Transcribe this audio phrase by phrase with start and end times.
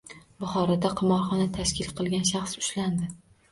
[0.43, 3.15] Buxoroda qimorxona tashkil qilgan shaxs ushlandi